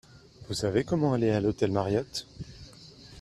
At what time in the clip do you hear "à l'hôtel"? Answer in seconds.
1.29-1.71